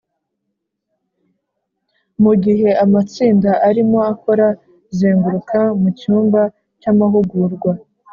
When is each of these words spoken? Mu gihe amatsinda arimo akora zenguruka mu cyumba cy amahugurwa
Mu 2.23 2.33
gihe 2.43 2.69
amatsinda 2.83 3.51
arimo 3.67 3.99
akora 4.13 4.47
zenguruka 4.97 5.59
mu 5.81 5.89
cyumba 5.99 6.41
cy 6.81 6.87
amahugurwa 6.91 7.71